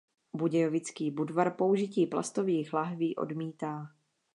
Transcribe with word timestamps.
Budějovický 0.33 1.11
Budvar 1.11 1.51
použití 1.55 2.05
plastových 2.07 2.73
lahví 2.73 3.15
odmítá. 3.15 3.87